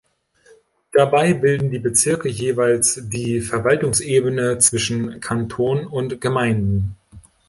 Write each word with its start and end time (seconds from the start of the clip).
Dabei 0.93 1.35
bilden 1.35 1.69
die 1.69 1.77
Bezirke 1.77 2.27
jeweils 2.27 3.01
die 3.03 3.39
Verwaltungsebene 3.39 4.57
zwischen 4.57 5.19
Kanton 5.19 5.85
und 5.85 6.19
Gemeinden. 6.19 6.95